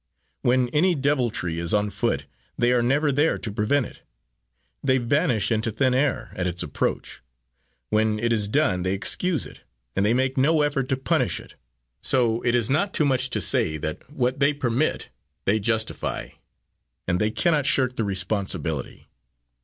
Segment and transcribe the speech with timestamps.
[0.41, 2.25] When any deviltry is on foot
[2.57, 4.01] they are never there to prevent it
[4.83, 7.21] they vanish into thin air at its approach.
[7.91, 9.61] When it is done, they excuse it;
[9.95, 11.53] and they make no effort to punish it.
[12.01, 15.09] So it is not too much to say that what they permit
[15.45, 16.29] they justify,
[17.07, 19.07] and they cannot shirk the responsibility.